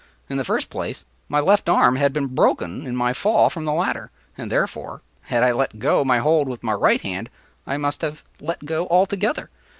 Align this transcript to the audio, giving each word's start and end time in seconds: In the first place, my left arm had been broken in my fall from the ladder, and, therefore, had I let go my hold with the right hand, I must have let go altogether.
In 0.29 0.37
the 0.37 0.43
first 0.43 0.71
place, 0.71 1.05
my 1.29 1.39
left 1.39 1.69
arm 1.69 1.95
had 1.95 2.11
been 2.11 2.25
broken 2.33 2.87
in 2.87 2.95
my 2.95 3.13
fall 3.13 3.51
from 3.51 3.65
the 3.65 3.71
ladder, 3.71 4.09
and, 4.35 4.51
therefore, 4.51 5.03
had 5.25 5.43
I 5.43 5.51
let 5.51 5.77
go 5.77 6.03
my 6.03 6.17
hold 6.17 6.49
with 6.49 6.61
the 6.61 6.73
right 6.73 7.01
hand, 7.01 7.29
I 7.67 7.77
must 7.77 8.01
have 8.01 8.23
let 8.39 8.65
go 8.65 8.87
altogether. 8.87 9.51